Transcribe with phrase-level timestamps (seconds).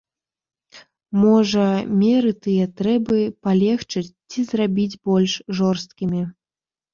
[1.23, 1.65] Можа,
[2.01, 3.19] меры тыя трэба
[3.49, 6.21] палегчыць ці зрабіць больш жорсткімі?